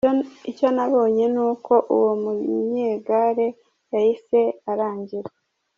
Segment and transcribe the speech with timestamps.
[0.51, 3.47] Icyo nabonye ni uko uwo munyegare
[3.93, 4.39] yahise
[4.71, 5.29] arangira”.